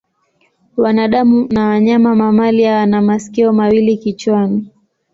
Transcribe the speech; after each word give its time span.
Wanadamu 0.77 1.47
na 1.51 1.65
wanyama 1.67 2.15
mamalia 2.15 2.75
wana 2.75 3.01
masikio 3.01 3.53
mawili 3.53 3.97
kichwani. 3.97 4.69